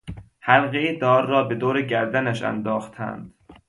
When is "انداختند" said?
2.43-3.33